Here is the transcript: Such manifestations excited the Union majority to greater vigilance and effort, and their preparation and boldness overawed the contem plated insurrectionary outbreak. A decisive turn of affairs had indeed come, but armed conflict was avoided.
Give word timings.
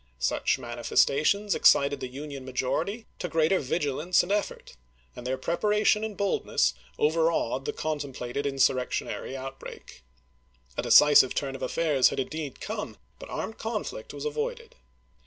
Such 0.17 0.57
manifestations 0.57 1.53
excited 1.53 1.99
the 1.99 2.07
Union 2.07 2.43
majority 2.43 3.05
to 3.19 3.29
greater 3.29 3.59
vigilance 3.59 4.23
and 4.23 4.31
effort, 4.31 4.75
and 5.15 5.27
their 5.27 5.37
preparation 5.37 6.03
and 6.03 6.17
boldness 6.17 6.73
overawed 6.97 7.65
the 7.65 7.71
contem 7.73 8.11
plated 8.11 8.47
insurrectionary 8.47 9.37
outbreak. 9.37 10.01
A 10.75 10.81
decisive 10.81 11.35
turn 11.35 11.53
of 11.55 11.61
affairs 11.61 12.09
had 12.09 12.19
indeed 12.19 12.59
come, 12.59 12.97
but 13.19 13.29
armed 13.29 13.59
conflict 13.59 14.11
was 14.11 14.25
avoided. 14.25 14.73